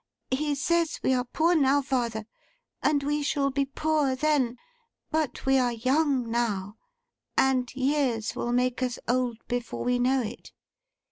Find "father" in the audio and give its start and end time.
1.83-2.25